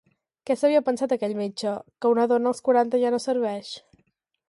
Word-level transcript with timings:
Què 0.49 0.55
s'havia 0.59 0.81
pensat 0.87 1.13
aquell 1.17 1.37
metge, 1.43 1.75
que 2.01 2.13
una 2.17 2.27
dona 2.35 2.53
als 2.55 2.67
quaranta 2.69 3.05
ja 3.07 3.17
no 3.17 3.25
serveix? 3.31 3.75